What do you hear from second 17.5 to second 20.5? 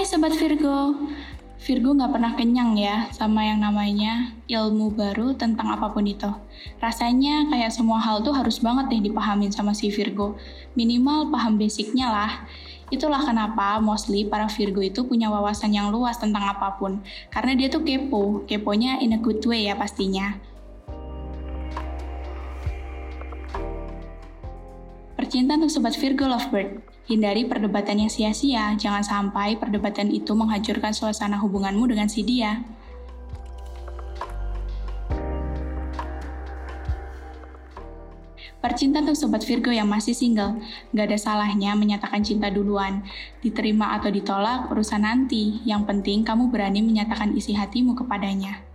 dia tuh kepo, keponya in a good way ya pastinya.